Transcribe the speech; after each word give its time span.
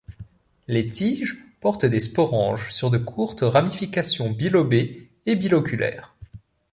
Les 0.67 0.87
tiges 0.87 1.35
portent 1.59 1.85
des 1.85 1.99
sporanges 1.99 2.71
sur 2.73 2.89
de 2.89 2.97
courtes 2.97 3.41
ramifications, 3.43 4.31
bilobés 4.31 5.11
et 5.27 5.35
biloculaires. 5.35 6.15